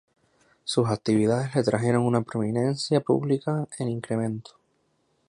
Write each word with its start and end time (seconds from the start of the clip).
Sus 0.63 0.89
actividades 0.89 1.53
le 1.55 1.61
trajeron 1.61 2.01
una 2.07 2.23
prominencia 2.23 3.01
pública 3.01 3.67
en 3.77 3.89
incremento. 3.89 4.55